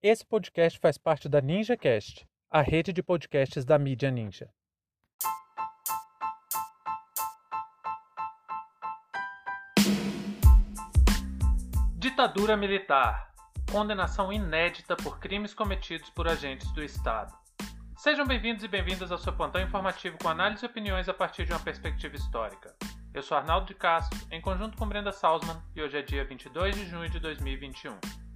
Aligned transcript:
Esse 0.00 0.24
podcast 0.24 0.78
faz 0.78 0.96
parte 0.96 1.28
da 1.28 1.40
NinjaCast, 1.40 2.24
a 2.48 2.62
rede 2.62 2.92
de 2.92 3.02
podcasts 3.02 3.64
da 3.64 3.76
mídia 3.76 4.12
Ninja. 4.12 4.48
Ditadura 11.96 12.56
militar. 12.56 13.34
Condenação 13.72 14.32
inédita 14.32 14.94
por 14.94 15.18
crimes 15.18 15.52
cometidos 15.52 16.08
por 16.10 16.28
agentes 16.28 16.70
do 16.70 16.84
Estado. 16.84 17.36
Sejam 17.96 18.24
bem-vindos 18.24 18.62
e 18.62 18.68
bem-vindas 18.68 19.10
ao 19.10 19.18
seu 19.18 19.32
plantão 19.32 19.60
informativo 19.60 20.16
com 20.22 20.28
análise 20.28 20.64
e 20.64 20.68
opiniões 20.68 21.08
a 21.08 21.12
partir 21.12 21.44
de 21.44 21.52
uma 21.52 21.58
perspectiva 21.58 22.14
histórica. 22.14 22.72
Eu 23.12 23.20
sou 23.24 23.36
Arnaldo 23.36 23.66
de 23.66 23.74
Castro, 23.74 24.16
em 24.30 24.40
conjunto 24.40 24.76
com 24.76 24.88
Brenda 24.88 25.10
Salzman, 25.10 25.60
e 25.74 25.82
hoje 25.82 25.98
é 25.98 26.02
dia 26.02 26.24
22 26.24 26.76
de 26.76 26.86
junho 26.86 27.10
de 27.10 27.18
2021. 27.18 28.27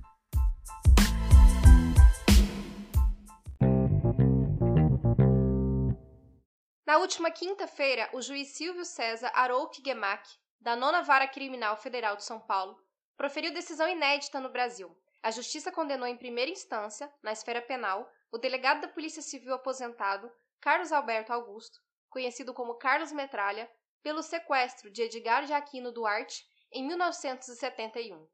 Na 6.92 6.98
última 6.98 7.30
quinta-feira, 7.30 8.10
o 8.12 8.20
juiz 8.20 8.48
Silvio 8.48 8.84
César 8.84 9.32
Arouque 9.32 9.82
Gemac, 9.82 10.28
da 10.60 10.76
Nona 10.76 11.00
Vara 11.00 11.26
Criminal 11.26 11.74
Federal 11.74 12.16
de 12.16 12.22
São 12.22 12.38
Paulo, 12.38 12.78
proferiu 13.16 13.50
decisão 13.50 13.88
inédita 13.88 14.38
no 14.38 14.50
Brasil. 14.50 14.94
A 15.22 15.30
Justiça 15.30 15.72
condenou 15.72 16.06
em 16.06 16.18
primeira 16.18 16.50
instância, 16.50 17.10
na 17.22 17.32
esfera 17.32 17.62
penal, 17.62 18.06
o 18.30 18.36
delegado 18.36 18.82
da 18.82 18.88
Polícia 18.88 19.22
Civil 19.22 19.54
aposentado, 19.54 20.30
Carlos 20.60 20.92
Alberto 20.92 21.32
Augusto, 21.32 21.80
conhecido 22.10 22.52
como 22.52 22.74
Carlos 22.74 23.10
Metralha, 23.10 23.70
pelo 24.02 24.22
sequestro 24.22 24.90
de 24.90 25.00
Edgar 25.00 25.46
de 25.46 25.54
Aquino 25.54 25.92
Duarte 25.92 26.44
em 26.70 26.86
1971. 26.86 28.28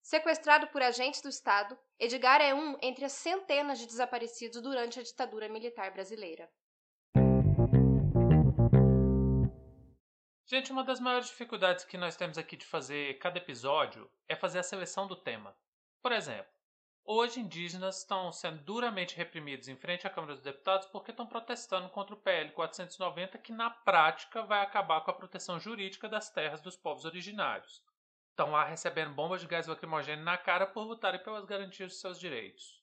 Sequestrado 0.00 0.68
por 0.68 0.80
agentes 0.82 1.20
do 1.20 1.28
Estado, 1.28 1.76
Edgar 1.98 2.40
é 2.40 2.54
um 2.54 2.78
entre 2.80 3.06
as 3.06 3.12
centenas 3.12 3.80
de 3.80 3.86
desaparecidos 3.86 4.62
durante 4.62 5.00
a 5.00 5.02
ditadura 5.02 5.48
militar 5.48 5.90
brasileira. 5.90 6.48
Gente, 10.46 10.70
uma 10.70 10.84
das 10.84 11.00
maiores 11.00 11.28
dificuldades 11.28 11.84
que 11.84 11.96
nós 11.96 12.16
temos 12.16 12.36
aqui 12.36 12.56
de 12.56 12.66
fazer 12.66 13.18
cada 13.18 13.38
episódio 13.38 14.10
é 14.28 14.36
fazer 14.36 14.58
a 14.58 14.62
seleção 14.62 15.06
do 15.06 15.16
tema. 15.16 15.56
Por 16.02 16.12
exemplo, 16.12 16.52
Hoje, 17.06 17.38
indígenas 17.38 17.98
estão 17.98 18.32
sendo 18.32 18.62
duramente 18.62 19.14
reprimidos 19.14 19.68
em 19.68 19.76
frente 19.76 20.06
à 20.06 20.10
Câmara 20.10 20.32
dos 20.32 20.42
Deputados 20.42 20.86
porque 20.86 21.10
estão 21.10 21.26
protestando 21.26 21.90
contra 21.90 22.14
o 22.14 22.18
PL 22.18 22.50
490, 22.52 23.36
que 23.36 23.52
na 23.52 23.68
prática 23.68 24.42
vai 24.42 24.62
acabar 24.62 25.02
com 25.02 25.10
a 25.10 25.14
proteção 25.14 25.60
jurídica 25.60 26.08
das 26.08 26.30
terras 26.30 26.62
dos 26.62 26.76
povos 26.76 27.04
originários. 27.04 27.82
Estão 28.30 28.52
lá 28.52 28.64
recebendo 28.64 29.12
bombas 29.12 29.42
de 29.42 29.46
gás 29.46 29.66
lacrimogêneo 29.66 30.24
na 30.24 30.38
cara 30.38 30.66
por 30.66 30.84
lutarem 30.84 31.22
pelas 31.22 31.44
garantias 31.44 31.92
de 31.92 31.98
seus 31.98 32.18
direitos. 32.18 32.82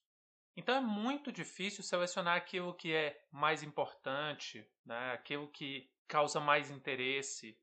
Então 0.55 0.75
é 0.75 0.81
muito 0.81 1.31
difícil 1.31 1.83
selecionar 1.83 2.37
aquilo 2.37 2.75
que 2.75 2.93
é 2.93 3.25
mais 3.31 3.63
importante, 3.63 4.63
né? 4.85 5.13
aquilo 5.13 5.47
que 5.47 5.89
causa 6.11 6.41
mais 6.41 6.69
interesse. 6.69 7.57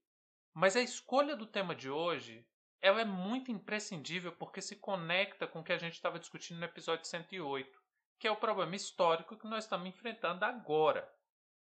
Mas 0.55 0.75
a 0.75 0.81
escolha 0.81 1.37
do 1.37 1.47
tema 1.47 1.75
de 1.75 1.91
hoje 1.91 2.47
ela 2.81 3.03
é 3.03 3.05
muito 3.05 3.51
imprescindível 3.51 4.33
porque 4.33 4.63
se 4.63 4.77
conecta 4.77 5.47
com 5.47 5.61
o 5.61 5.65
que 5.65 5.73
a 5.73 5.77
gente 5.77 5.93
estava 5.93 6.19
discutindo 6.19 6.59
no 6.59 6.65
episódio 6.65 7.07
108, 7.07 7.79
que 8.19 8.27
é 8.27 8.31
o 8.31 8.37
problema 8.37 8.75
histórico 8.75 9.37
que 9.37 9.47
nós 9.47 9.65
estamos 9.65 9.87
enfrentando 9.87 10.47
agora. 10.47 11.07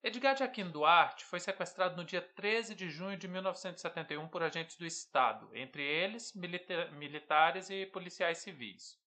Edgar 0.03 0.36
de 0.36 0.44
Aquino 0.44 0.72
Duarte 0.72 1.25
foi 1.25 1.39
sequestrado 1.39 1.98
no 1.98 2.05
dia 2.05 2.22
13 2.22 2.75
de 2.75 2.89
junho 2.92 3.17
de 3.17 3.28
1971 3.28 4.28
por 4.28 4.44
agentes 4.44 4.78
do 4.78 4.86
Estado, 4.86 5.50
entre 5.55 5.81
eles 5.81 6.36
milita 6.36 6.92
militares 6.92 7.72
e 7.72 7.88
policiais 7.88 8.38
civis. 8.38 9.02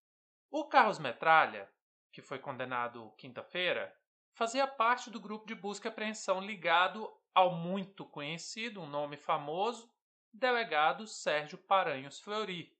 O 0.50 0.64
Carlos 0.64 0.98
Metralha, 0.98 1.70
que 2.10 2.20
foi 2.20 2.40
condenado 2.40 3.12
quinta-feira, 3.16 3.96
fazia 4.32 4.66
parte 4.66 5.08
do 5.08 5.20
grupo 5.20 5.46
de 5.46 5.54
busca 5.54 5.86
e 5.86 5.90
apreensão 5.90 6.40
ligado 6.40 7.08
ao 7.40 7.54
muito 7.54 8.04
conhecido, 8.04 8.82
um 8.82 8.86
nome 8.86 9.16
famoso, 9.16 9.90
delegado 10.30 11.06
Sérgio 11.06 11.56
Paranhos 11.56 12.20
Fleury. 12.20 12.70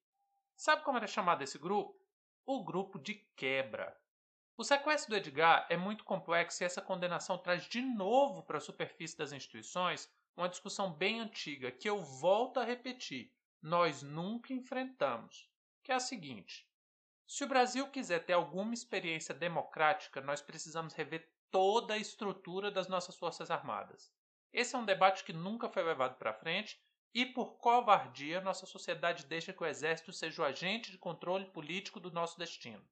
Sabe 0.55 0.85
como 0.85 0.99
era 0.99 1.07
chamado 1.07 1.43
esse 1.43 1.59
grupo? 1.59 1.99
O 2.45 2.63
grupo 2.63 2.99
de 2.99 3.15
quebra. 3.35 3.99
O 4.59 4.63
sequestro 4.63 5.11
do 5.11 5.17
Edgar 5.17 5.67
é 5.71 5.79
muito 5.79 6.05
complexo 6.05 6.63
e 6.63 6.67
essa 6.67 6.83
condenação 6.83 7.39
traz 7.39 7.65
de 7.65 7.81
novo 7.81 8.43
para 8.43 8.59
a 8.59 8.61
superfície 8.61 9.17
das 9.17 9.33
instituições 9.33 10.13
uma 10.37 10.49
discussão 10.49 10.93
bem 10.93 11.21
antiga 11.21 11.73
que 11.73 11.89
eu 11.89 12.03
volto 12.03 12.61
a 12.61 12.65
repetir, 12.65 13.33
nós 13.63 14.03
nunca 14.03 14.53
enfrentamos, 14.53 15.51
que 15.83 15.91
é 15.91 15.95
a 15.95 16.01
seguinte: 16.01 16.69
se 17.27 17.45
o 17.45 17.49
Brasil 17.49 17.89
quiser 17.89 18.27
ter 18.27 18.35
alguma 18.35 18.75
experiência 18.75 19.35
democrática, 19.35 20.21
nós 20.21 20.43
precisamos 20.43 20.93
rever 20.93 21.33
toda 21.51 21.95
a 21.95 21.99
estrutura 21.99 22.71
das 22.71 22.89
nossas 22.89 23.17
Forças 23.17 23.51
Armadas. 23.51 24.13
Esse 24.53 24.75
é 24.75 24.79
um 24.79 24.85
debate 24.85 25.25
que 25.25 25.33
nunca 25.33 25.69
foi 25.69 25.83
levado 25.83 26.17
para 26.17 26.35
frente 26.35 26.81
e 27.13 27.27
por 27.27 27.57
covardia, 27.59 28.41
nossa 28.41 28.67
sociedade 28.67 29.27
deixa 29.27 29.53
que 29.53 29.63
o 29.63 29.67
exército 29.67 30.13
seja 30.13 30.43
o 30.43 30.45
agente 30.45 30.91
de 30.91 30.99
controle 30.99 31.47
político 31.47 31.99
do 31.99 32.11
nosso 32.11 32.39
destino. 32.39 32.85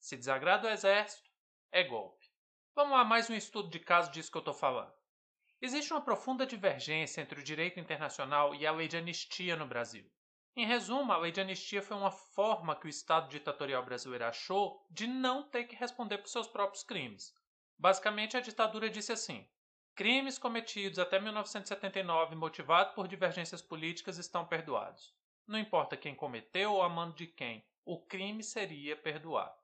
Se 0.00 0.16
desagrada 0.16 0.68
o 0.68 0.70
exército, 0.70 1.30
é 1.70 1.84
golpe. 1.84 2.28
Vamos 2.74 2.92
lá, 2.92 3.04
mais 3.04 3.30
um 3.30 3.34
estudo 3.34 3.68
de 3.68 3.78
caso 3.78 4.10
disso 4.10 4.30
que 4.30 4.36
eu 4.36 4.40
estou 4.40 4.54
falando. 4.54 4.92
Existe 5.60 5.92
uma 5.92 6.00
profunda 6.00 6.44
divergência 6.44 7.20
entre 7.20 7.38
o 7.38 7.44
direito 7.44 7.78
internacional 7.78 8.52
e 8.54 8.66
a 8.66 8.72
lei 8.72 8.88
de 8.88 8.96
anistia 8.96 9.54
no 9.54 9.66
Brasil. 9.66 10.10
Em 10.56 10.66
resumo, 10.66 11.12
a 11.12 11.16
lei 11.16 11.30
de 11.30 11.40
anistia 11.40 11.80
foi 11.80 11.96
uma 11.96 12.10
forma 12.10 12.74
que 12.74 12.86
o 12.86 12.90
Estado 12.90 13.28
ditatorial 13.28 13.84
brasileiro 13.84 14.24
achou 14.24 14.84
de 14.90 15.06
não 15.06 15.48
ter 15.48 15.64
que 15.64 15.76
responder 15.76 16.18
por 16.18 16.28
seus 16.28 16.48
próprios 16.48 16.82
crimes. 16.82 17.32
Basicamente, 17.78 18.36
a 18.36 18.40
ditadura 18.40 18.90
disse 18.90 19.12
assim: 19.12 19.48
Crimes 19.94 20.38
cometidos 20.38 20.98
até 20.98 21.20
1979 21.20 22.34
motivados 22.34 22.94
por 22.94 23.06
divergências 23.06 23.60
políticas 23.60 24.16
estão 24.16 24.46
perdoados. 24.46 25.14
Não 25.46 25.58
importa 25.58 25.98
quem 25.98 26.14
cometeu 26.14 26.72
ou 26.72 26.82
a 26.82 26.88
mando 26.88 27.14
de 27.14 27.26
quem, 27.26 27.62
o 27.84 28.00
crime 28.00 28.42
seria 28.42 28.96
perdoado. 28.96 29.54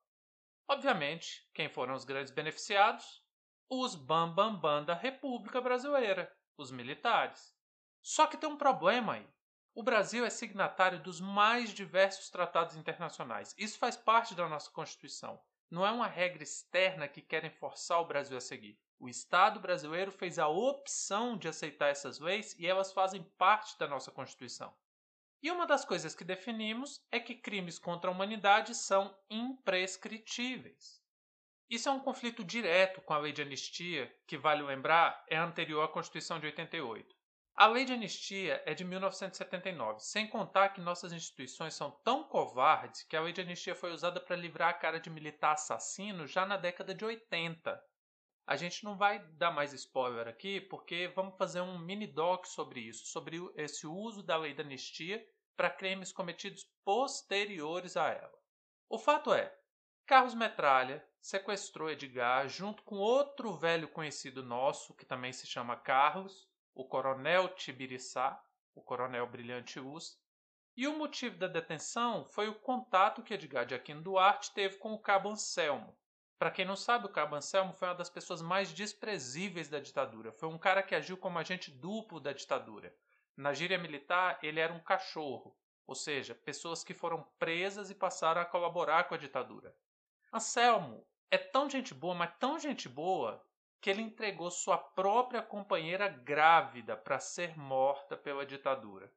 Obviamente, 0.69 1.49
quem 1.55 1.67
foram 1.71 1.95
os 1.95 2.05
grandes 2.05 2.31
beneficiados? 2.31 3.25
Os 3.71 3.95
bambambam 3.95 4.53
bam, 4.53 4.61
bam 4.61 4.85
da 4.85 4.95
República 4.95 5.63
Brasileira, 5.63 6.31
os 6.59 6.71
militares. 6.71 7.57
Só 8.03 8.27
que 8.27 8.37
tem 8.37 8.51
um 8.51 8.59
problema 8.59 9.15
aí. 9.15 9.27
O 9.75 9.83
Brasil 9.83 10.27
é 10.27 10.31
signatário 10.31 11.03
dos 11.03 11.23
mais 11.23 11.73
diversos 11.73 12.29
tratados 12.29 12.77
internacionais. 12.77 13.55
Isso 13.57 13.79
faz 13.79 13.97
parte 13.97 14.35
da 14.35 14.47
nossa 14.47 14.71
Constituição. 14.71 15.41
Não 15.71 15.87
é 15.87 15.91
uma 15.91 16.07
regra 16.07 16.43
externa 16.43 17.09
que 17.09 17.23
querem 17.23 17.51
forçar 17.51 18.01
o 18.03 18.07
Brasil 18.07 18.37
a 18.37 18.41
seguir. 18.43 18.79
O 19.01 19.09
Estado 19.09 19.61
brasileiro 19.61 20.11
fez 20.11 20.39
a 20.39 20.49
opção 20.49 21.37
de 21.37 21.47
aceitar 21.47 21.89
essas 21.89 22.19
leis 22.19 22.55
e 22.59 22.67
elas 22.67 22.93
fazem 22.93 23.23
parte 23.39 23.79
da 23.79 23.87
nossa 23.87 24.11
Constituição. 24.11 24.75
E 25.41 25.51
uma 25.53 25.67
das 25.67 25.85
coisas 25.85 26.17
que 26.17 26.25
definimos 26.25 27.01
é 27.13 27.21
que 27.21 27.37
crimes 27.37 27.79
contra 27.79 28.11
a 28.11 28.13
humanidade 28.13 28.75
são 28.75 29.17
imprescritíveis. 29.31 31.01
Isso 31.71 31.89
é 31.89 31.93
um 31.93 32.01
conflito 32.01 32.43
direto 32.43 33.01
com 33.03 33.13
a 33.13 33.19
lei 33.19 33.31
de 33.31 33.43
anistia, 33.43 34.13
que, 34.27 34.37
vale 34.37 34.63
lembrar, 34.63 35.25
é 35.29 35.37
anterior 35.37 35.85
à 35.85 35.89
Constituição 35.89 36.41
de 36.41 36.47
88. 36.47 37.15
A 37.55 37.67
lei 37.67 37.85
de 37.85 37.93
anistia 37.93 38.63
é 38.65 38.73
de 38.73 38.85
1979, 38.85 40.01
sem 40.01 40.27
contar 40.27 40.71
que 40.71 40.81
nossas 40.81 41.13
instituições 41.13 41.75
são 41.75 41.91
tão 42.03 42.25
covardes 42.25 43.03
que 43.03 43.17
a 43.17 43.21
lei 43.21 43.33
de 43.33 43.41
anistia 43.41 43.75
foi 43.75 43.93
usada 43.93 44.21
para 44.21 44.37
livrar 44.37 44.71
a 44.71 44.75
cara 44.75 44.99
de 44.99 45.11
militar 45.11 45.53
assassino 45.53 46.27
já 46.27 46.47
na 46.47 46.57
década 46.57 46.95
de 46.95 47.05
80. 47.05 47.81
A 48.49 48.57
gente 48.57 48.83
não 48.83 48.97
vai 48.97 49.19
dar 49.37 49.51
mais 49.51 49.75
spoiler 49.75 50.27
aqui, 50.27 50.59
porque 50.59 51.09
vamos 51.09 51.37
fazer 51.37 51.61
um 51.61 51.79
mini 51.79 52.07
doc 52.07 52.47
sobre 52.47 52.81
isso, 52.81 53.05
sobre 53.05 53.37
esse 53.55 53.87
uso 53.87 54.23
da 54.23 54.39
lei 54.39 54.55
da 54.55 54.63
anistia 54.63 55.23
para 55.55 55.69
crimes 55.69 56.13
cometidos 56.13 56.65
posteriores 56.83 57.95
a 57.95 58.09
ela. 58.09 58.33
O 58.89 58.99
fato 58.99 59.35
é, 59.35 59.55
Carlos 60.07 60.35
Metralha 60.35 61.07
sequestrou 61.21 61.91
Edgar 61.91 62.49
junto 62.49 62.83
com 62.85 62.97
outro 62.97 63.53
velho 63.53 63.87
conhecido 63.87 64.43
nosso, 64.43 64.95
que 64.95 65.05
também 65.05 65.31
se 65.31 65.47
chama 65.47 65.77
Carlos, 65.77 66.49
o 66.75 66.87
Coronel 66.87 67.51
Tibiriçá, 67.51 68.43
o 68.75 68.81
Coronel 68.81 69.27
Brilhante 69.27 69.79
Us, 69.79 70.19
e 70.75 70.89
o 70.89 70.97
motivo 70.97 71.37
da 71.37 71.49
detenção 71.49 72.25
foi 72.25 72.49
o 72.49 72.59
contato 72.59 73.23
que 73.23 73.35
Edgar 73.35 73.67
de 73.67 73.75
Aquino 73.75 74.01
Duarte 74.01 74.55
teve 74.55 74.79
com 74.79 74.95
o 74.95 74.99
cabo 74.99 75.29
Anselmo, 75.29 75.95
para 76.39 76.53
quem 76.53 76.65
não 76.65 76.77
sabe, 76.77 77.07
o 77.07 77.11
Cabo 77.11 77.35
Anselmo 77.35 77.73
foi 77.73 77.89
uma 77.89 77.95
das 77.95 78.09
pessoas 78.09 78.41
mais 78.41 78.73
desprezíveis 78.73 79.69
da 79.69 79.81
ditadura. 79.81 80.31
Foi 80.33 80.49
um 80.49 80.59
cara 80.59 80.83
que 80.83 80.95
agiu 80.95 81.17
como 81.17 81.39
agente 81.39 81.71
duplo 81.71 82.21
da 82.21 82.33
ditadura. 82.33 82.95
Na 83.37 83.53
gíria 83.53 83.77
militar, 83.77 84.39
ele 84.43 84.61
era 84.61 84.73
um 84.73 84.81
cachorro, 84.81 85.57
ou 85.87 85.95
seja, 85.97 86.35
pessoas 86.35 86.85
que 86.85 86.95
foram 86.95 87.23
presas 87.39 87.91
e 87.91 87.95
passaram 87.95 88.41
a 88.41 88.45
colaborar 88.45 89.05
com 89.05 89.15
a 89.15 89.19
ditadura. 89.19 89.75
Anselmo 90.33 91.05
é 91.31 91.39
tão 91.39 91.69
gente 91.69 91.93
boa, 91.93 92.15
mas 92.15 92.37
tão 92.39 92.59
gente 92.59 92.89
boa, 92.89 93.45
que 93.81 93.91
ele 93.91 94.03
entregou 94.03 94.51
sua 94.51 94.79
própria 94.79 95.43
companheira 95.43 96.09
grávida 96.09 96.97
para 96.97 97.19
ser 97.19 97.57
morta 97.59 98.17
pela 98.17 98.47
ditadura. 98.47 99.13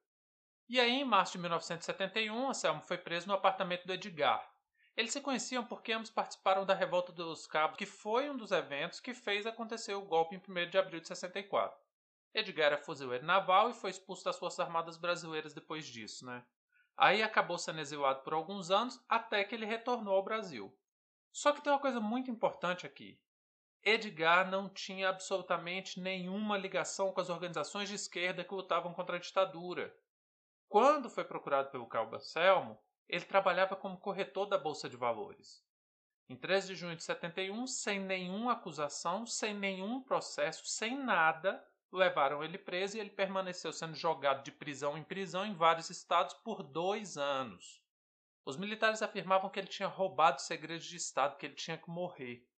E 0.68 0.80
aí, 0.80 1.00
em 1.00 1.04
março 1.04 1.32
de 1.32 1.38
1971, 1.38 2.48
Anselmo 2.48 2.82
foi 2.82 2.98
preso 2.98 3.28
no 3.28 3.34
apartamento 3.34 3.86
do 3.86 3.92
Edgar, 3.92 4.51
Eles 4.96 5.12
se 5.12 5.20
conheciam 5.20 5.64
porque 5.64 5.92
ambos 5.92 6.10
participaram 6.10 6.66
da 6.66 6.74
Revolta 6.74 7.12
dos 7.12 7.46
Cabos, 7.46 7.78
que 7.78 7.86
foi 7.86 8.28
um 8.28 8.36
dos 8.36 8.52
eventos 8.52 9.00
que 9.00 9.14
fez 9.14 9.46
acontecer 9.46 9.94
o 9.94 10.04
golpe 10.04 10.36
em 10.36 10.38
1 10.38 10.70
de 10.70 10.78
abril 10.78 11.00
de 11.00 11.08
64. 11.08 11.78
Edgar 12.34 12.66
era 12.66 12.78
fuzileiro 12.78 13.24
naval 13.24 13.70
e 13.70 13.74
foi 13.74 13.90
expulso 13.90 14.24
das 14.24 14.38
Forças 14.38 14.60
Armadas 14.60 14.96
Brasileiras 14.96 15.54
depois 15.54 15.86
disso, 15.86 16.26
né? 16.26 16.44
Aí 16.96 17.22
acabou 17.22 17.58
sendo 17.58 17.80
exilado 17.80 18.22
por 18.22 18.34
alguns 18.34 18.70
anos 18.70 19.02
até 19.08 19.44
que 19.44 19.54
ele 19.54 19.64
retornou 19.64 20.14
ao 20.14 20.22
Brasil. 20.22 20.76
Só 21.30 21.52
que 21.52 21.62
tem 21.62 21.72
uma 21.72 21.78
coisa 21.78 22.00
muito 22.00 22.30
importante 22.30 22.86
aqui. 22.86 23.18
Edgar 23.82 24.48
não 24.50 24.68
tinha 24.68 25.08
absolutamente 25.08 25.98
nenhuma 26.00 26.56
ligação 26.56 27.12
com 27.12 27.20
as 27.20 27.30
organizações 27.30 27.88
de 27.88 27.94
esquerda 27.94 28.44
que 28.44 28.54
lutavam 28.54 28.92
contra 28.92 29.16
a 29.16 29.20
ditadura. 29.20 29.94
Quando 30.68 31.10
foi 31.10 31.24
procurado 31.24 31.70
pelo 31.70 31.88
Calba 31.88 32.20
Selmo, 32.20 32.78
ele 33.12 33.26
trabalhava 33.26 33.76
como 33.76 33.98
corretor 33.98 34.46
da 34.46 34.56
Bolsa 34.56 34.88
de 34.88 34.96
Valores. 34.96 35.62
Em 36.30 36.34
13 36.34 36.68
de 36.68 36.74
junho 36.74 36.96
de 36.96 37.02
71, 37.02 37.66
sem 37.66 38.00
nenhuma 38.00 38.52
acusação, 38.52 39.26
sem 39.26 39.52
nenhum 39.52 40.02
processo, 40.02 40.64
sem 40.64 40.96
nada, 40.96 41.62
levaram 41.92 42.42
ele 42.42 42.56
preso 42.56 42.96
e 42.96 43.00
ele 43.00 43.10
permaneceu 43.10 43.70
sendo 43.70 43.94
jogado 43.94 44.42
de 44.42 44.50
prisão 44.50 44.96
em 44.96 45.04
prisão 45.04 45.44
em 45.44 45.52
vários 45.52 45.90
estados 45.90 46.32
por 46.36 46.62
dois 46.62 47.18
anos. 47.18 47.82
Os 48.46 48.56
militares 48.56 49.02
afirmavam 49.02 49.50
que 49.50 49.60
ele 49.60 49.68
tinha 49.68 49.88
roubado 49.88 50.40
segredos 50.40 50.86
de 50.86 50.96
Estado, 50.96 51.36
que 51.36 51.44
ele 51.44 51.54
tinha 51.54 51.76
que 51.76 51.90
morrer. 51.90 52.48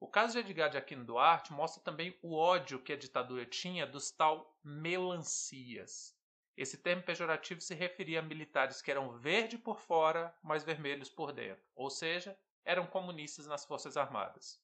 O 0.00 0.08
caso 0.08 0.32
de 0.32 0.40
Edgar 0.40 0.70
de 0.70 0.76
Aquino 0.76 1.04
Duarte 1.04 1.52
mostra 1.52 1.80
também 1.84 2.18
o 2.20 2.34
ódio 2.34 2.82
que 2.82 2.92
a 2.92 2.96
ditadura 2.96 3.46
tinha 3.46 3.86
dos 3.86 4.10
tal 4.10 4.58
melancias. 4.64 6.18
Esse 6.60 6.76
termo 6.76 7.02
pejorativo 7.02 7.58
se 7.62 7.74
referia 7.74 8.18
a 8.18 8.22
militares 8.22 8.82
que 8.82 8.90
eram 8.90 9.16
verde 9.16 9.56
por 9.56 9.80
fora, 9.80 10.36
mas 10.42 10.62
vermelhos 10.62 11.08
por 11.08 11.32
dentro, 11.32 11.64
ou 11.74 11.88
seja, 11.88 12.38
eram 12.62 12.86
comunistas 12.86 13.46
nas 13.46 13.64
Forças 13.64 13.96
Armadas. 13.96 14.62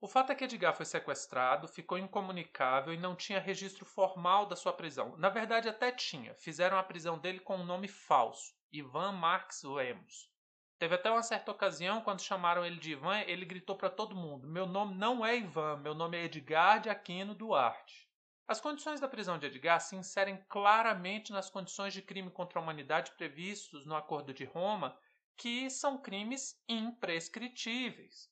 O 0.00 0.08
fato 0.08 0.32
é 0.32 0.34
que 0.34 0.42
Edgar 0.42 0.74
foi 0.74 0.84
sequestrado, 0.84 1.68
ficou 1.68 1.98
incomunicável 1.98 2.92
e 2.92 2.96
não 2.96 3.14
tinha 3.14 3.38
registro 3.38 3.84
formal 3.84 4.46
da 4.46 4.56
sua 4.56 4.72
prisão. 4.72 5.16
Na 5.18 5.28
verdade, 5.28 5.68
até 5.68 5.92
tinha. 5.92 6.34
Fizeram 6.34 6.78
a 6.78 6.82
prisão 6.82 7.16
dele 7.16 7.38
com 7.38 7.58
um 7.58 7.64
nome 7.64 7.86
falso: 7.86 8.52
Ivan 8.72 9.12
Marx 9.12 9.62
Lemos. 9.62 10.28
Teve 10.80 10.96
até 10.96 11.08
uma 11.12 11.22
certa 11.22 11.52
ocasião, 11.52 12.00
quando 12.00 12.22
chamaram 12.22 12.66
ele 12.66 12.80
de 12.80 12.90
Ivan, 12.90 13.20
ele 13.20 13.46
gritou 13.46 13.76
para 13.76 13.88
todo 13.88 14.16
mundo: 14.16 14.48
Meu 14.48 14.66
nome 14.66 14.96
não 14.96 15.24
é 15.24 15.36
Ivan, 15.36 15.76
meu 15.76 15.94
nome 15.94 16.18
é 16.18 16.24
Edgar 16.24 16.80
de 16.80 16.90
Aquino 16.90 17.36
Duarte. 17.36 18.05
As 18.48 18.60
condições 18.60 19.00
da 19.00 19.08
prisão 19.08 19.38
de 19.38 19.46
Edgar 19.46 19.80
se 19.80 19.96
inserem 19.96 20.36
claramente 20.48 21.32
nas 21.32 21.50
condições 21.50 21.92
de 21.92 22.00
crime 22.00 22.30
contra 22.30 22.60
a 22.60 22.62
humanidade 22.62 23.10
previstos 23.16 23.84
no 23.84 23.96
Acordo 23.96 24.32
de 24.32 24.44
Roma, 24.44 24.96
que 25.36 25.68
são 25.68 25.98
crimes 25.98 26.62
imprescritíveis. 26.68 28.30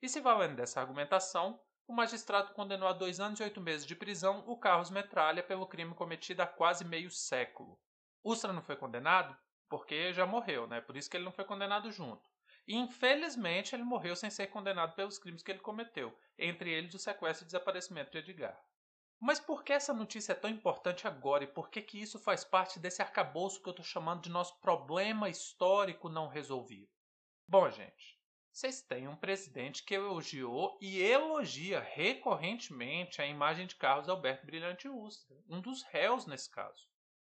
E 0.00 0.08
se 0.08 0.20
valendo 0.20 0.54
dessa 0.54 0.80
argumentação, 0.80 1.60
o 1.88 1.92
magistrado 1.92 2.52
condenou 2.52 2.88
a 2.88 2.92
dois 2.92 3.18
anos 3.18 3.40
e 3.40 3.42
oito 3.42 3.60
meses 3.60 3.84
de 3.84 3.96
prisão 3.96 4.44
o 4.46 4.56
Carlos 4.56 4.90
Metralha 4.90 5.42
pelo 5.42 5.66
crime 5.66 5.92
cometido 5.92 6.40
há 6.40 6.46
quase 6.46 6.84
meio 6.84 7.10
século. 7.10 7.80
Ustra 8.22 8.52
não 8.52 8.62
foi 8.62 8.76
condenado 8.76 9.36
porque 9.68 10.12
já 10.12 10.24
morreu, 10.24 10.68
né? 10.68 10.80
Por 10.80 10.96
isso 10.96 11.10
que 11.10 11.16
ele 11.16 11.24
não 11.24 11.32
foi 11.32 11.44
condenado 11.44 11.90
junto. 11.90 12.30
E 12.66 12.76
infelizmente 12.76 13.74
ele 13.74 13.82
morreu 13.82 14.14
sem 14.14 14.30
ser 14.30 14.46
condenado 14.46 14.94
pelos 14.94 15.18
crimes 15.18 15.42
que 15.42 15.50
ele 15.50 15.58
cometeu, 15.58 16.16
entre 16.38 16.70
eles 16.70 16.94
o 16.94 16.98
sequestro 16.98 17.44
e 17.44 17.46
desaparecimento 17.46 18.12
de 18.12 18.18
Edgar. 18.18 18.56
Mas 19.20 19.40
por 19.40 19.64
que 19.64 19.72
essa 19.72 19.92
notícia 19.92 20.32
é 20.32 20.34
tão 20.34 20.48
importante 20.48 21.06
agora 21.08 21.44
e 21.44 21.48
por 21.48 21.70
que, 21.70 21.82
que 21.82 22.00
isso 22.00 22.18
faz 22.18 22.44
parte 22.44 22.78
desse 22.78 23.02
arcabouço 23.02 23.60
que 23.60 23.68
eu 23.68 23.72
estou 23.72 23.84
chamando 23.84 24.22
de 24.22 24.30
nosso 24.30 24.60
problema 24.60 25.28
histórico 25.28 26.08
não 26.08 26.28
resolvido? 26.28 26.88
Bom, 27.46 27.68
gente, 27.68 28.18
vocês 28.52 28.80
têm 28.80 29.08
um 29.08 29.16
presidente 29.16 29.84
que 29.84 29.94
elogiou 29.94 30.78
e 30.80 31.00
elogia 31.00 31.80
recorrentemente 31.80 33.20
a 33.20 33.26
imagem 33.26 33.66
de 33.66 33.76
Carlos 33.76 34.08
Alberto 34.08 34.46
Brilhante 34.46 34.88
Ustra, 34.88 35.36
um 35.48 35.60
dos 35.60 35.82
réus 35.82 36.26
nesse 36.26 36.50
caso. 36.50 36.88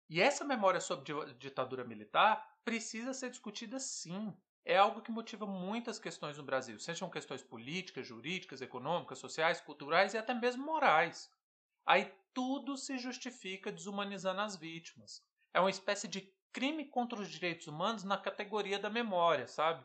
E 0.09 0.21
essa 0.21 0.45
memória 0.45 0.81
sobre 0.81 1.35
ditadura 1.35 1.85
militar 1.85 2.45
precisa 2.65 3.15
ser 3.15 3.31
discutida 3.31 3.79
sim. 3.79 4.37
É 4.65 4.77
algo 4.77 5.01
que 5.03 5.11
motiva 5.11 5.47
muitas 5.47 5.99
questões 5.99 6.39
no 6.39 6.45
Brasil, 6.45 6.79
sejam 6.79 7.11
questões 7.11 7.43
políticas, 7.43 8.07
jurídicas, 8.07 8.61
econômicas, 8.61 9.19
sociais, 9.19 9.61
culturais 9.61 10.15
e 10.15 10.19
até 10.19 10.35
mesmo 10.35 10.65
morais. 10.65 11.31
Aí 11.85 12.13
tudo 12.33 12.77
se 12.77 12.99
justifica 12.99 13.73
desumanizando 13.73 14.41
as 14.41 14.57
vítimas. 14.57 15.23
É 15.53 15.61
uma 15.61 15.71
espécie 15.71 16.09
de 16.09 16.33
crime 16.53 16.85
contra 16.85 17.21
os 17.21 17.29
direitos 17.29 17.67
humanos 17.67 18.05
na 18.05 18.17
categoria 18.17 18.79
da 18.79 18.91
memória, 18.91 19.47
sabe? 19.47 19.85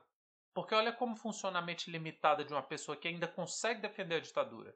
Porque 0.53 0.75
olha 0.75 0.91
como 0.91 1.15
funciona 1.15 1.59
a 1.59 1.61
mente 1.61 1.89
limitada 1.91 2.43
de 2.43 2.53
uma 2.53 2.63
pessoa 2.63 2.97
que 2.97 3.07
ainda 3.07 3.27
consegue 3.27 3.81
defender 3.81 4.15
a 4.15 4.19
ditadura. 4.19 4.75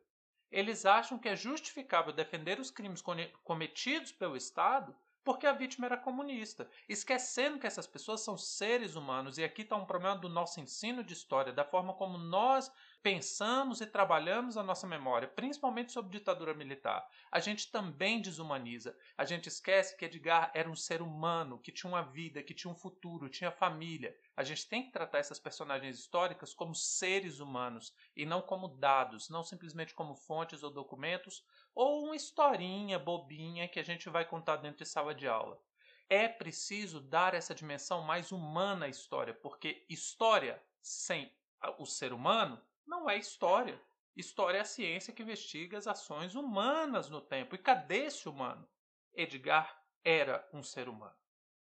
Eles 0.51 0.85
acham 0.85 1.17
que 1.17 1.29
é 1.29 1.35
justificável 1.35 2.13
defender 2.13 2.59
os 2.59 2.69
crimes 2.69 3.01
cometidos 3.43 4.11
pelo 4.11 4.35
Estado 4.35 4.95
porque 5.23 5.45
a 5.45 5.53
vítima 5.53 5.85
era 5.85 5.97
comunista, 5.97 6.69
esquecendo 6.89 7.59
que 7.59 7.67
essas 7.67 7.85
pessoas 7.85 8.21
são 8.21 8.37
seres 8.37 8.95
humanos. 8.95 9.37
E 9.37 9.43
aqui 9.43 9.61
está 9.61 9.75
um 9.75 9.85
problema 9.85 10.15
do 10.15 10.27
nosso 10.27 10.59
ensino 10.59 11.03
de 11.03 11.13
história, 11.13 11.53
da 11.53 11.63
forma 11.63 11.93
como 11.93 12.17
nós 12.17 12.71
pensamos 13.03 13.81
e 13.81 13.85
trabalhamos 13.85 14.57
a 14.57 14.63
nossa 14.63 14.85
memória, 14.85 15.27
principalmente 15.27 15.91
sobre 15.91 16.11
ditadura 16.11 16.53
militar. 16.53 17.07
A 17.31 17.39
gente 17.39 17.71
também 17.71 18.21
desumaniza. 18.21 18.95
A 19.17 19.25
gente 19.25 19.47
esquece 19.47 19.97
que 19.97 20.05
Edgar 20.05 20.51
era 20.53 20.69
um 20.69 20.75
ser 20.75 21.01
humano, 21.01 21.59
que 21.59 21.71
tinha 21.71 21.91
uma 21.91 22.03
vida, 22.03 22.43
que 22.43 22.53
tinha 22.53 22.71
um 22.71 22.75
futuro, 22.75 23.29
tinha 23.29 23.51
família. 23.51 24.15
A 24.37 24.43
gente 24.43 24.67
tem 24.67 24.83
que 24.83 24.91
tratar 24.91 25.17
essas 25.17 25.39
personagens 25.39 25.97
históricas 25.97 26.53
como 26.53 26.75
seres 26.75 27.39
humanos 27.39 27.93
e 28.15 28.25
não 28.25 28.41
como 28.41 28.67
dados, 28.67 29.29
não 29.29 29.43
simplesmente 29.43 29.95
como 29.95 30.15
fontes 30.15 30.61
ou 30.61 30.69
documentos 30.69 31.43
ou 31.73 32.05
uma 32.05 32.15
historinha 32.15 32.99
bobinha 32.99 33.67
que 33.67 33.79
a 33.79 33.83
gente 33.83 34.09
vai 34.09 34.25
contar 34.25 34.57
dentro 34.57 34.83
de 34.83 34.89
sala 34.89 35.15
de 35.15 35.27
aula. 35.27 35.59
É 36.07 36.27
preciso 36.27 36.99
dar 36.99 37.33
essa 37.33 37.55
dimensão 37.55 38.01
mais 38.01 38.31
humana 38.31 38.85
à 38.85 38.89
história, 38.89 39.33
porque 39.33 39.85
história 39.89 40.61
sem 40.81 41.31
o 41.77 41.85
ser 41.85 42.11
humano 42.11 42.61
não 42.91 43.09
é 43.09 43.17
história. 43.17 43.81
História 44.13 44.57
é 44.57 44.61
a 44.61 44.65
ciência 44.65 45.13
que 45.13 45.23
investiga 45.23 45.77
as 45.77 45.87
ações 45.87 46.35
humanas 46.35 47.09
no 47.09 47.21
tempo. 47.21 47.55
E 47.55 47.57
cadê 47.57 48.05
esse 48.07 48.27
humano? 48.27 48.67
Edgar 49.13 49.81
era 50.03 50.45
um 50.51 50.61
ser 50.61 50.89
humano. 50.89 51.15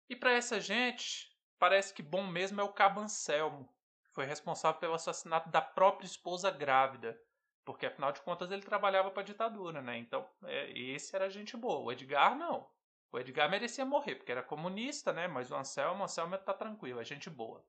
E 0.07 0.15
para 0.15 0.31
essa 0.31 0.61
gente, 0.61 1.29
parece 1.59 1.93
que 1.93 2.01
bom 2.01 2.25
mesmo 2.25 2.61
é 2.61 2.63
o 2.63 2.71
Cabo 2.71 3.01
Anselmo, 3.01 3.69
que 4.05 4.11
foi 4.11 4.25
responsável 4.25 4.79
pelo 4.79 4.93
assassinato 4.93 5.49
da 5.49 5.61
própria 5.61 6.07
esposa 6.07 6.49
grávida. 6.49 7.21
Porque 7.65 7.85
afinal 7.85 8.13
de 8.13 8.21
contas 8.21 8.49
ele 8.49 8.63
trabalhava 8.63 9.11
para 9.11 9.21
a 9.21 9.25
ditadura, 9.25 9.81
né? 9.81 9.97
Então, 9.97 10.27
é, 10.45 10.71
esse 10.71 11.13
era 11.13 11.29
gente 11.29 11.57
boa. 11.57 11.81
O 11.81 11.91
Edgar 11.91 12.35
não. 12.35 12.67
O 13.11 13.19
Edgar 13.19 13.49
merecia 13.49 13.85
morrer, 13.85 14.15
porque 14.15 14.31
era 14.31 14.41
comunista, 14.41 15.11
né? 15.11 15.27
Mas 15.27 15.51
o 15.51 15.55
Anselmo, 15.55 16.01
o 16.01 16.03
Anselmo 16.05 16.37
tá 16.37 16.53
tranquilo, 16.53 17.01
é 17.01 17.03
gente 17.03 17.29
boa. 17.29 17.63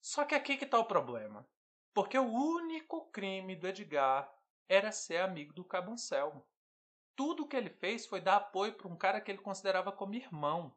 Só 0.00 0.24
que 0.24 0.34
aqui 0.34 0.56
que 0.56 0.64
tá 0.64 0.78
o 0.78 0.86
problema. 0.86 1.46
Porque 1.96 2.18
o 2.18 2.30
único 2.30 3.06
crime 3.10 3.56
do 3.56 3.66
Edgar 3.66 4.30
era 4.68 4.92
ser 4.92 5.16
amigo 5.16 5.54
do 5.54 5.64
Cabo 5.64 5.92
Anselmo. 5.92 6.46
Tudo 7.16 7.48
que 7.48 7.56
ele 7.56 7.70
fez 7.70 8.04
foi 8.04 8.20
dar 8.20 8.36
apoio 8.36 8.74
para 8.74 8.86
um 8.86 8.94
cara 8.94 9.18
que 9.18 9.30
ele 9.30 9.38
considerava 9.38 9.90
como 9.90 10.14
irmão. 10.14 10.76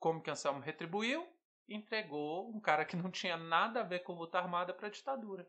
Como 0.00 0.22
que 0.22 0.30
Anselmo 0.30 0.60
retribuiu? 0.60 1.28
Entregou 1.68 2.48
um 2.48 2.58
cara 2.58 2.86
que 2.86 2.96
não 2.96 3.10
tinha 3.10 3.36
nada 3.36 3.80
a 3.80 3.82
ver 3.82 4.04
com 4.04 4.14
luta 4.14 4.38
armada 4.38 4.72
para 4.72 4.86
a 4.86 4.90
ditadura. 4.90 5.46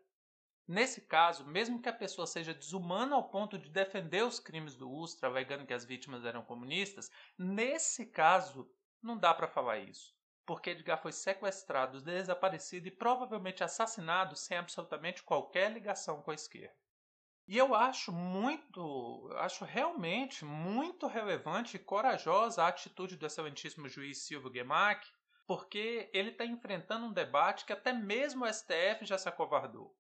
Nesse 0.68 1.00
caso, 1.00 1.48
mesmo 1.48 1.82
que 1.82 1.88
a 1.88 1.94
pessoa 1.94 2.28
seja 2.28 2.54
desumana 2.54 3.16
ao 3.16 3.30
ponto 3.30 3.58
de 3.58 3.70
defender 3.70 4.26
os 4.26 4.38
crimes 4.38 4.76
do 4.76 4.92
Ustra, 4.92 5.30
alegando 5.30 5.66
que 5.66 5.74
as 5.74 5.86
vítimas 5.86 6.26
eram 6.26 6.44
comunistas, 6.44 7.10
nesse 7.38 8.06
caso 8.06 8.70
não 9.02 9.18
dá 9.18 9.34
para 9.34 9.48
falar 9.48 9.78
isso, 9.78 10.14
porque 10.46 10.72
Edgar 10.72 11.02
foi 11.02 11.12
sequestrado, 11.12 12.02
desaparecido 12.02 12.88
e 12.88 12.92
provavelmente 12.92 13.64
assassinado 13.64 14.36
sem 14.36 14.58
absolutamente 14.58 15.24
qualquer 15.24 15.72
ligação 15.72 16.22
com 16.22 16.32
a 16.32 16.36
esquerda. 16.36 16.76
E 17.48 17.58
eu 17.58 17.76
acho 17.76 18.12
muito, 18.12 19.30
acho 19.38 19.66
realmente 19.66 20.44
muito 20.44 21.06
relevante 21.06 21.76
e 21.76 21.80
corajosa 21.80 22.64
a 22.64 22.68
atitude 22.68 23.18
do 23.18 23.26
excelentíssimo 23.26 23.88
juiz 23.88 24.20
Silvio 24.20 24.50
Guemac, 24.50 25.08
porque 25.46 26.10
ele 26.12 26.32
está 26.32 26.44
enfrentando 26.44 27.06
um 27.06 27.14
debate 27.14 27.66
que 27.66 27.74
até 27.74 27.94
mesmo 27.94 28.46
o 28.46 28.52
STF 28.52 29.06
já 29.06 29.18
se 29.18 29.30
acovardou. 29.30 29.96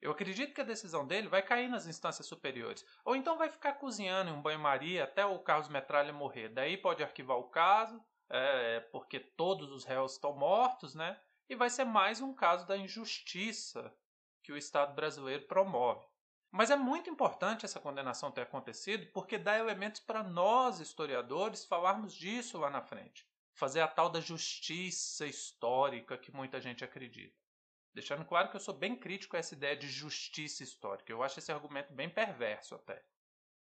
Eu 0.00 0.12
acredito 0.12 0.54
que 0.54 0.60
a 0.60 0.64
decisão 0.64 1.06
dele 1.06 1.28
vai 1.28 1.42
cair 1.42 1.68
nas 1.68 1.86
instâncias 1.86 2.26
superiores. 2.26 2.86
Ou 3.04 3.16
então 3.16 3.36
vai 3.36 3.50
ficar 3.50 3.74
cozinhando 3.74 4.30
em 4.30 4.32
um 4.32 4.40
banho-maria 4.40 5.04
até 5.04 5.26
o 5.26 5.40
Carlos 5.40 5.68
Metralha 5.68 6.12
morrer. 6.12 6.48
Daí 6.48 6.76
pode 6.76 7.02
arquivar 7.02 7.36
o 7.36 7.50
caso, 7.50 8.02
é, 8.30 8.80
porque 8.92 9.18
todos 9.18 9.70
os 9.70 9.84
réus 9.84 10.12
estão 10.12 10.34
mortos, 10.34 10.94
né? 10.94 11.20
E 11.48 11.54
vai 11.54 11.70
ser 11.70 11.84
mais 11.84 12.20
um 12.20 12.34
caso 12.34 12.66
da 12.66 12.76
injustiça 12.76 13.94
que 14.42 14.52
o 14.52 14.56
Estado 14.56 14.94
brasileiro 14.94 15.46
promove. 15.46 16.06
Mas 16.50 16.70
é 16.70 16.76
muito 16.76 17.10
importante 17.10 17.64
essa 17.64 17.80
condenação 17.80 18.30
ter 18.30 18.42
acontecido 18.42 19.06
porque 19.12 19.36
dá 19.36 19.58
elementos 19.58 20.00
para 20.00 20.22
nós, 20.22 20.80
historiadores, 20.80 21.64
falarmos 21.64 22.14
disso 22.14 22.58
lá 22.58 22.70
na 22.70 22.82
frente. 22.82 23.26
Fazer 23.54 23.80
a 23.80 23.88
tal 23.88 24.08
da 24.08 24.20
justiça 24.20 25.26
histórica 25.26 26.16
que 26.16 26.32
muita 26.32 26.60
gente 26.60 26.84
acredita. 26.84 27.36
Deixando 27.92 28.24
claro 28.24 28.48
que 28.50 28.56
eu 28.56 28.60
sou 28.60 28.74
bem 28.74 28.96
crítico 28.96 29.36
a 29.36 29.38
essa 29.38 29.54
ideia 29.54 29.76
de 29.76 29.88
justiça 29.88 30.62
histórica. 30.62 31.10
Eu 31.10 31.22
acho 31.22 31.38
esse 31.38 31.50
argumento 31.50 31.92
bem 31.92 32.08
perverso 32.08 32.74
até. 32.74 33.04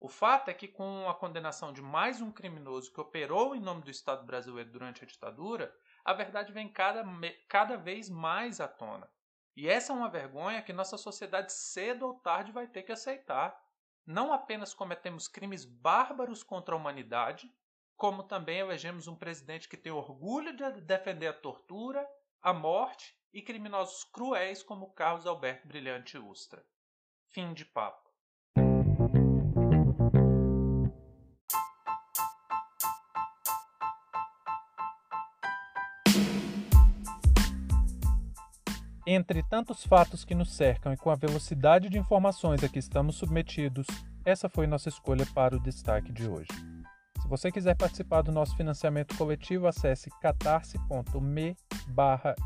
O 0.04 0.10
fato 0.10 0.50
é 0.50 0.54
que, 0.54 0.68
com 0.68 1.10
a 1.10 1.16
condenação 1.16 1.72
de 1.72 1.82
mais 1.82 2.20
um 2.20 2.30
criminoso 2.30 2.92
que 2.92 3.00
operou 3.00 3.56
em 3.56 3.62
nome 3.62 3.84
do 3.84 3.90
Estado 3.90 4.26
brasileiro 4.26 4.70
durante 4.70 5.02
a 5.02 5.08
ditadura, 5.08 5.74
a 6.04 6.12
verdade 6.12 6.52
vem 6.52 6.68
cada, 6.68 7.06
cada 7.48 7.78
vez 7.78 8.10
mais 8.10 8.60
à 8.60 8.68
tona. 8.68 9.10
E 9.56 9.70
essa 9.70 9.94
é 9.94 9.96
uma 9.96 10.10
vergonha 10.10 10.62
que 10.62 10.74
nossa 10.74 10.98
sociedade 10.98 11.54
cedo 11.54 12.06
ou 12.06 12.16
tarde 12.16 12.52
vai 12.52 12.68
ter 12.68 12.84
que 12.84 12.92
aceitar. 12.92 13.58
Não 14.06 14.34
apenas 14.34 14.74
cometemos 14.74 15.30
crimes 15.30 15.64
bárbaros 15.64 16.44
contra 16.44 16.76
a 16.76 16.78
humanidade, 16.78 17.50
como 17.96 18.24
também 18.24 18.60
elegemos 18.60 19.08
um 19.08 19.16
presidente 19.16 19.70
que 19.70 19.78
tem 19.78 19.94
orgulho 19.94 20.54
de 20.54 20.82
defender 20.82 21.28
a 21.28 21.34
tortura, 21.34 22.06
a 22.42 22.52
morte 22.52 23.18
e 23.32 23.42
criminosos 23.42 24.04
cruéis 24.04 24.62
como 24.62 24.92
Carlos 24.92 25.26
Alberto 25.26 25.66
Brilhante 25.66 26.18
Ustra. 26.18 26.62
Fim 27.30 27.54
de 27.54 27.64
papo. 27.64 28.03
Entre 39.06 39.44
tantos 39.44 39.86
fatos 39.86 40.24
que 40.24 40.34
nos 40.34 40.54
cercam 40.54 40.94
e 40.94 40.98
com 40.98 41.10
a 41.10 41.16
velocidade 41.16 41.90
de 41.90 42.00
informações 42.00 42.64
a 42.64 42.70
que 42.70 42.80
estamos 42.80 43.18
submetidos, 43.18 43.86
essa 44.24 44.48
foi 44.48 44.66
nossa 44.66 44.88
escolha 44.88 45.26
para 45.34 45.58
o 45.58 45.60
destaque 45.60 46.10
de 46.12 46.26
hoje. 46.26 46.48
Se 47.22 47.28
você 47.28 47.52
quiser 47.52 47.76
participar 47.76 48.22
do 48.22 48.32
nosso 48.32 48.56
financiamento 48.56 49.18
coletivo, 49.18 49.68
acesse 49.68 50.10
catarse.me 50.22 51.56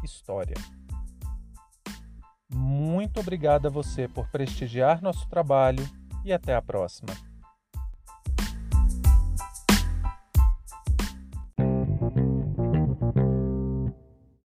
história. 0.04 0.56
Muito 2.50 3.20
obrigado 3.20 3.68
a 3.68 3.70
você 3.70 4.08
por 4.08 4.28
prestigiar 4.30 5.02
nosso 5.02 5.28
trabalho 5.30 5.88
e 6.26 6.34
até 6.34 6.56
a 6.56 6.62
próxima. 6.62 7.14